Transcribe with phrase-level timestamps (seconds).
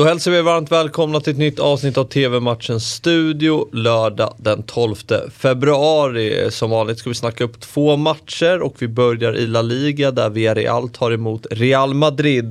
[0.00, 4.94] Då hälsar vi varmt välkomna till ett nytt avsnitt av TV-matchens studio lördag den 12
[5.32, 6.50] februari.
[6.50, 10.30] Som vanligt ska vi snacka upp två matcher och vi börjar i La Liga där
[10.30, 12.46] Villarreal tar emot Real Madrid.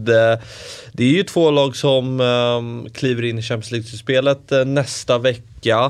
[0.91, 5.85] Det är ju två lag som um, kliver in i Champions League-spelet uh, nästa vecka.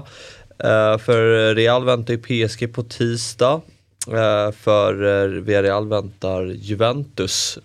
[0.63, 3.61] Uh, för Real väntar ju PSG på tisdag.
[4.07, 7.59] Uh, för Villarreal väntar Juventus.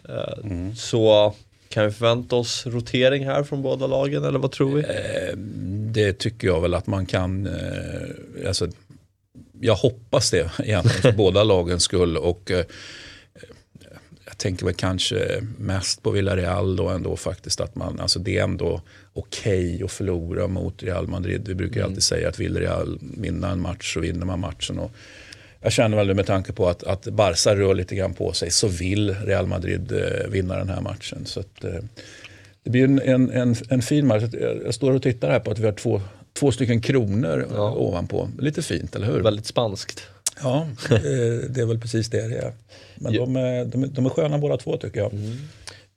[0.45, 0.77] Mm.
[0.77, 1.35] Så
[1.75, 4.83] kan vi förvänta oss rotering här från båda lagen eller vad tror vi?
[4.83, 5.37] Eh,
[5.93, 7.47] det tycker jag väl att man kan.
[7.47, 8.69] Eh, alltså,
[9.61, 12.17] jag hoppas det egentligen för båda lagens skull.
[12.17, 12.65] Och, eh,
[14.27, 17.61] jag tänker väl kanske mest på Villarreal då ändå faktiskt.
[17.61, 18.81] att man, alltså Det är ändå
[19.13, 21.49] okej okay att förlora mot Real Madrid.
[21.49, 21.89] Vi brukar mm.
[21.89, 24.79] alltid säga att vill Real vinna en match så vinner man matchen.
[24.79, 24.91] Och,
[25.65, 28.69] jag känner väl med tanke på att, att Barca rör lite grann på sig så
[28.69, 31.27] vill Real Madrid eh, vinna den här matchen.
[31.27, 31.81] Så att, eh,
[32.63, 34.23] det blir en, en, en, en, fin match.
[34.65, 36.01] Jag står och tittar här på att vi har två,
[36.33, 37.71] två stycken kronor ja.
[37.71, 38.29] ovanpå.
[38.39, 39.21] Lite fint, eller hur?
[39.21, 40.03] Väldigt spanskt.
[40.43, 40.99] Ja, eh,
[41.49, 42.53] det är väl precis det det är.
[42.95, 45.13] Men de, är, de, är, de är sköna båda två tycker jag.
[45.13, 45.39] Mm.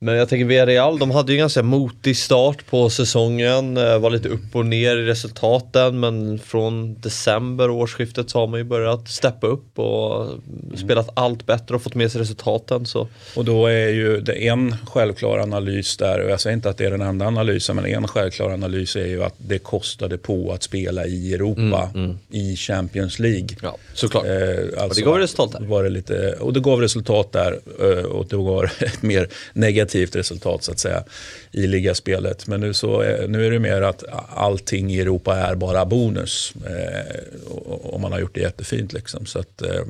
[0.00, 4.10] Men jag tänker Villarreal, de hade ju en ganska motig start på säsongen, eh, var
[4.10, 9.08] lite upp och ner i resultaten men från december årsskiftet så har man ju börjat
[9.08, 10.76] steppa upp och mm.
[10.76, 12.86] spelat allt bättre och fått med sig resultaten.
[12.86, 13.08] Så.
[13.36, 16.84] Och då är ju det en självklar analys där, och jag säger inte att det
[16.84, 20.62] är den enda analysen, men en självklar analys är ju att det kostade på att
[20.62, 22.18] spela i Europa, mm, mm.
[22.30, 23.48] i Champions League.
[23.62, 24.24] Ja, såklart.
[24.26, 25.66] Eh, alltså, och det gav resultat där.
[25.66, 29.87] Var det lite, och det gav resultat där eh, och det var ett mer negativt
[29.88, 31.04] negativt resultat så att säga
[31.52, 32.46] i ligaspelet.
[32.46, 34.04] Men nu, så, nu är det mer att
[34.36, 36.52] allting i Europa är bara bonus.
[36.66, 38.92] Eh, och man har gjort det jättefint.
[38.92, 39.26] Liksom.
[39.26, 39.82] Så att, eh,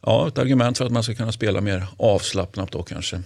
[0.00, 3.22] ja, ett argument för att man ska kunna spela mer avslappnat då kanske.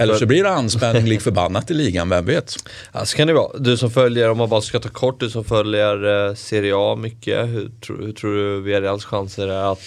[0.00, 2.56] Eller så blir det anspänning lik förbannat i ligan, vem vet?
[2.92, 3.58] Ja, så kan det vara.
[3.58, 6.96] Du som följer, om man bara ska ta kort, du som följer eh, Serie A
[6.96, 9.82] mycket, hur, hur, hur tror du Villarreals chanser är att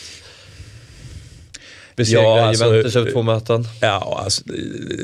[1.96, 3.68] besegra ja, alltså, Juventus över två möten?
[3.82, 4.44] Ja, alltså,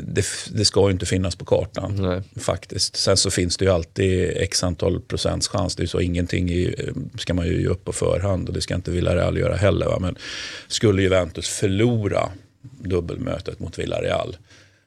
[0.02, 2.42] det, det, ska ju inte finnas på kartan Nej.
[2.42, 2.96] faktiskt.
[2.96, 5.76] Sen så finns det ju alltid x antal procents chans.
[5.76, 6.74] Det är så ingenting i,
[7.18, 9.86] ska man ju ge upp på förhand och det ska inte Villarreal göra heller.
[9.86, 9.98] Va?
[10.00, 10.16] Men
[10.68, 12.30] skulle Juventus förlora
[12.80, 14.36] dubbelmötet mot Villarreal,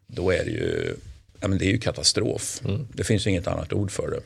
[0.08, 0.96] då är det ju,
[1.40, 2.62] ja, men det är ju katastrof.
[2.66, 2.88] Mm.
[2.94, 4.20] Det finns inget annat ord för det.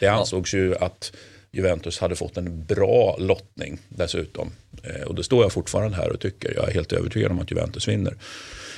[0.00, 0.60] Det ansågs ja.
[0.60, 1.12] ju att
[1.52, 4.50] Juventus hade fått en bra lottning dessutom.
[4.82, 6.54] Eh, och det står jag fortfarande här och tycker.
[6.56, 8.14] Jag är helt övertygad om att Juventus vinner.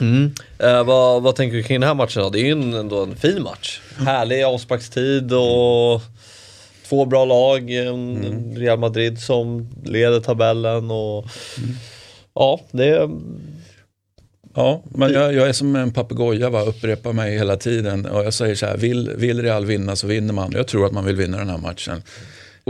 [0.00, 0.34] Mm.
[0.58, 2.31] Eh, vad, vad, tänker du kring den här matchen då?
[2.31, 3.81] Det är ju en, ändå en fin match.
[3.94, 4.06] Mm.
[4.06, 6.12] Härlig avsparkstid och mm.
[6.88, 7.70] två bra lag.
[7.70, 8.56] Mm.
[8.56, 11.26] Real Madrid som leder tabellen och
[11.58, 11.76] mm.
[12.34, 13.10] ja, det är
[14.54, 18.06] Ja, men jag, jag, är som en papegoja, upprepar mig hela tiden.
[18.06, 20.52] Och jag säger så här, vill, vill Real vinna så vinner man.
[20.52, 22.02] Jag tror att man vill vinna den här matchen.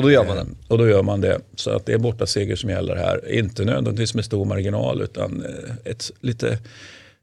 [0.01, 0.43] Och då gör man det?
[0.43, 1.41] Eh, och då gör man det.
[1.57, 3.33] Så att det är borta seger som gäller här.
[3.33, 6.59] Inte nödvändigtvis med stor marginal utan eh, ett lite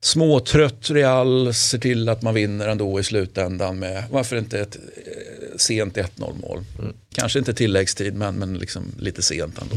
[0.01, 5.57] småtrött Real ser till att man vinner ändå i slutändan med, varför inte ett eh,
[5.57, 6.07] sent 1-0
[6.41, 6.59] mål.
[6.79, 6.93] Mm.
[7.13, 9.75] Kanske inte tilläggstid men, men liksom lite sent ändå.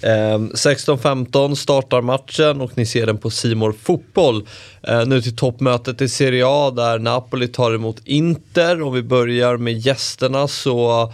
[0.00, 4.46] Eh, 16-15 startar matchen och ni ser den på Simor Fotboll.
[4.82, 8.82] Eh, nu till toppmötet i Serie A där Napoli tar emot Inter.
[8.82, 11.12] Om vi börjar med gästerna så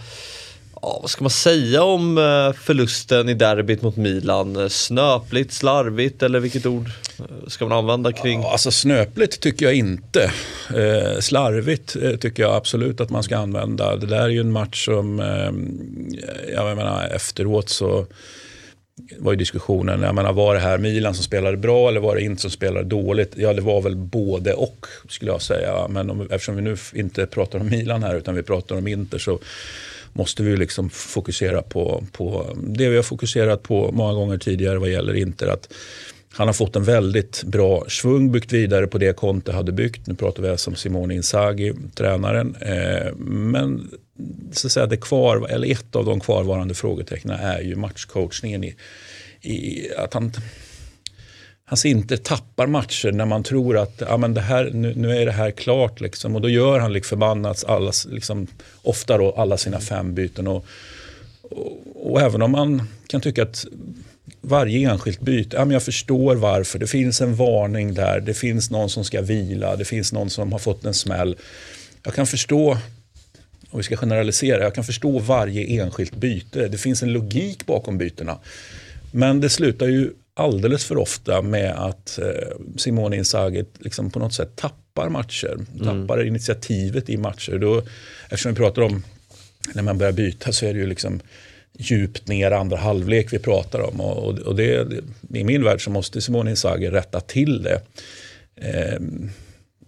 [0.83, 4.69] ja, vad ska man säga om eh, förlusten i derbyt mot Milan?
[4.69, 6.89] Snöpligt, slarvigt eller vilket ord
[7.19, 8.41] eh, ska man använda kring?
[8.41, 10.31] Ja, alltså snöpligt tycker jag inte.
[10.75, 13.95] Eh, slarvigt eh, tycker jag absolut att man ska använda.
[13.95, 18.05] Det där är ju en match som, eh, jag menar efteråt så
[19.19, 22.21] var ju diskussionen, jag menar, var det här Milan som spelade bra eller var det
[22.21, 23.33] inte som spelade dåligt?
[23.35, 25.87] Ja, det var väl både och skulle jag säga.
[25.89, 29.17] Men om, eftersom vi nu inte pratar om Milan här utan vi pratar om Inter
[29.17, 29.39] så
[30.13, 34.89] måste vi liksom fokusera på, på det vi har fokuserat på många gånger tidigare vad
[34.89, 35.47] gäller Inter.
[35.47, 35.73] Att
[36.35, 40.07] han har fått en väldigt bra svung, byggt vidare på det Conte hade byggt.
[40.07, 42.55] Nu pratar vi alltså om Simone Inzaghi, tränaren.
[42.55, 43.89] Eh, men
[44.51, 48.63] så att säga, det kvar, eller ett av de kvarvarande frågetecknen är ju matchcoachningen.
[48.63, 48.75] I,
[49.41, 50.31] i att han
[51.73, 55.25] hans Inter tappar matcher när man tror att ja, men det här, nu, nu är
[55.25, 56.01] det här klart.
[56.01, 56.35] Liksom.
[56.35, 58.47] Och då gör han lik förbannat alla, liksom,
[58.81, 60.47] ofta då, alla sina fem byten.
[60.47, 60.65] Och,
[61.41, 63.65] och, och, även om man kan tycka att
[64.41, 66.79] varje enskilt byte, ja, men jag förstår varför.
[66.79, 70.51] Det finns en varning där, det finns någon som ska vila, det finns någon som
[70.51, 71.35] har fått en smäll.
[72.03, 72.77] Jag kan förstå,
[73.69, 76.67] och vi ska generalisera, jag kan förstå varje enskilt byte.
[76.67, 78.37] Det finns en logik bakom bytena.
[79.11, 84.33] Men det slutar ju alldeles för ofta med att eh, Simone Inzaghi liksom på något
[84.33, 87.57] sätt tappar matcher, tappar initiativet i matcher.
[87.57, 87.81] Då,
[88.23, 89.03] eftersom vi pratar om
[89.73, 91.19] när man börjar byta så är det ju liksom
[91.77, 94.01] djupt ner andra halvlek vi pratar om.
[94.01, 94.87] Och, och det,
[95.33, 97.81] I min värld så måste Simone Inzaghi rätta till det.
[98.55, 98.99] Eh,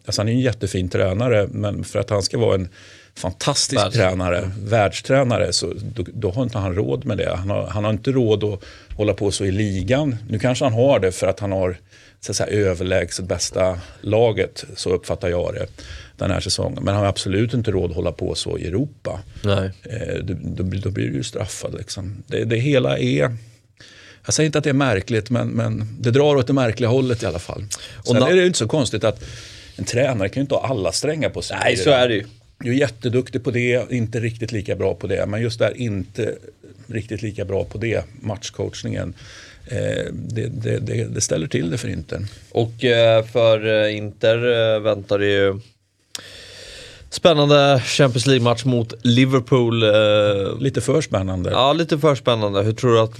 [0.05, 2.69] alltså han är en jättefin tränare men för att han ska vara en
[3.17, 3.95] fantastisk Världs.
[3.95, 7.35] tränare, världstränare, så då, då, har inte han råd med det.
[7.35, 8.63] Han har, han har inte råd att
[8.95, 10.15] hålla på så i ligan.
[10.29, 11.77] Nu kanske han har det för att han har
[12.25, 15.67] så att säga, överlägset bästa laget, så uppfattar jag det
[16.17, 16.83] den här säsongen.
[16.83, 19.19] Men han har absolut inte råd att hålla på så i Europa.
[19.43, 19.71] Nej.
[19.83, 21.75] Eh, då, då, då, blir du ju straffad.
[21.77, 22.23] Liksom.
[22.27, 23.37] Det, det hela är...
[24.25, 27.23] Jag säger inte att det är märkligt, men, men det drar åt det märkliga hållet
[27.23, 27.65] i alla fall.
[28.05, 29.23] Sen är det ju inte så konstigt att
[29.75, 31.57] en tränare kan ju inte ha alla strängar på sig.
[31.59, 32.25] Nej, så är det ju.
[32.57, 35.25] Du är jätteduktig på det, inte riktigt lika bra på det.
[35.25, 36.35] Men just där inte
[36.87, 39.13] riktigt lika bra på det, matchcoachningen.
[39.67, 42.25] Eh, det, det, det, det, ställer till det för Inter.
[42.51, 45.59] Och eh, för eh, Inter väntar det ju
[47.09, 49.83] Spännande Champions League-match mot Liverpool.
[50.59, 51.51] Lite för spännande.
[51.51, 52.63] Ja, lite för spännande.
[52.63, 53.19] Hur tror du att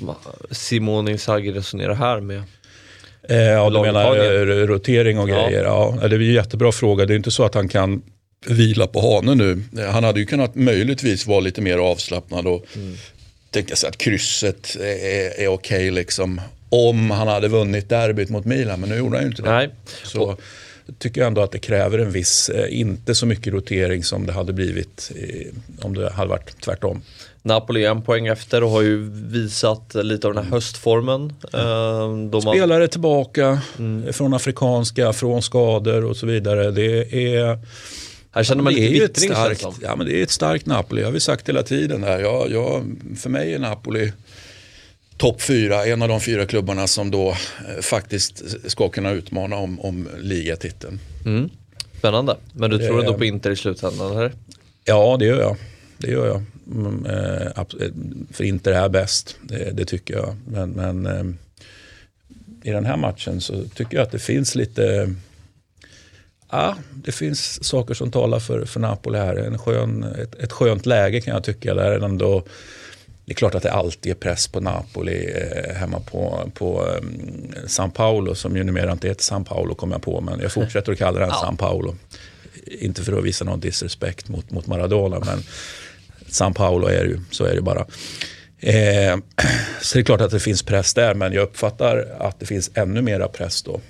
[0.52, 2.44] Simone Inzaghi resonerar här med
[3.28, 5.64] Ja, du menar rotering och grejer.
[5.64, 5.98] Ja.
[6.02, 6.08] ja.
[6.08, 7.06] det är en jättebra fråga.
[7.06, 8.02] Det är inte så att han kan
[8.48, 9.84] vila på hanen nu.
[9.86, 12.96] Han hade ju kunnat möjligtvis vara lite mer avslappnad och mm.
[13.52, 16.42] tänka sig att krysset är, är okej okay liksom.
[16.70, 19.50] Om han hade vunnit derbyt mot Milan, men nu gjorde han ju inte det.
[19.50, 19.70] Nej.
[20.04, 20.38] Så
[21.00, 24.34] tycker jag ändå att det kräver en viss, eh, inte så mycket rotering som det
[24.34, 25.12] hade blivit
[25.82, 27.02] om det hade varit tvärtom.
[27.42, 31.34] Napoli är en poäng efter och har ju visat lite av den här höstformen.
[31.54, 32.32] Mm.
[32.32, 32.88] De Spelare har...
[32.88, 34.14] tillbaka mm.
[34.14, 36.72] från afrikanska, från skador och så vidare.
[36.72, 37.60] Det är
[38.36, 41.12] här känner man lite vittring starkt, ja, men Det är ett starkt Napoli, det har
[41.12, 42.04] vi sagt hela tiden.
[42.04, 42.20] Här.
[42.20, 44.12] Jag, jag, för mig är Napoli
[45.18, 49.80] topp fyra, en av de fyra klubbarna som då eh, faktiskt ska kunna utmana om,
[49.80, 51.00] om ligatiteln.
[51.26, 51.50] Mm.
[51.98, 54.12] Spännande, men du det, tror ändå på Inter i slutändan?
[54.12, 54.32] Eller?
[54.84, 55.56] Ja, det gör jag.
[55.98, 56.44] Det gör jag.
[56.72, 57.92] Mm, eh, eh,
[58.32, 60.36] för Inter är bäst, det, det tycker jag.
[60.48, 61.24] Men, men eh,
[62.64, 65.16] i den här matchen så tycker jag att det finns lite
[66.52, 69.36] Ja, det finns saker som talar för, för Napoli här.
[69.36, 71.74] En skön, ett, ett skönt läge kan jag tycka.
[71.74, 72.44] Där ändå,
[73.26, 77.54] det är klart att det alltid är press på Napoli eh, hemma på, på um,
[77.68, 80.92] San Paolo som ju numera inte heter San Paolo kommer jag på men jag fortsätter
[80.92, 81.36] att kalla den ja.
[81.36, 81.96] San Paolo.
[82.66, 85.44] Inte för att visa någon disrespekt mot, mot Maradona men
[86.28, 87.86] San Paolo är det ju, så är det bara.
[88.60, 89.18] Eh,
[89.82, 92.72] så det är klart att det finns press där men jag uppfattar att det finns
[92.74, 93.82] ännu mera press då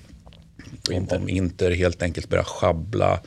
[0.90, 3.20] om, om Inter helt enkelt börjar schabbla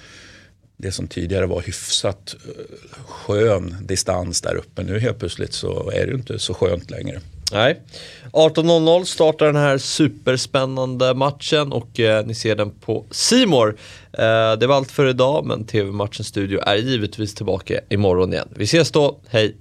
[0.76, 2.64] det som tidigare var hyfsat eh,
[3.06, 4.82] skön distans där uppe.
[4.82, 7.20] Nu helt plötsligt så är det inte så skönt längre.
[7.52, 7.80] Nej.
[8.32, 13.76] 18.00 startar den här superspännande matchen och eh, ni ser den på Simor.
[14.12, 18.48] Eh, det var allt för idag men TV-matchens studio är givetvis tillbaka imorgon igen.
[18.54, 19.56] Vi ses då, hej!